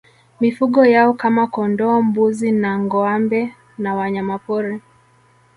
Mifugo 0.39 0.85
yao 0.85 1.13
kama 1.21 1.43
kondoo 1.53 1.97
mbuzi 2.01 2.51
na 2.51 2.79
ngoâmbe 2.79 3.53
na 3.77 3.95
wanyamapori 3.95 4.81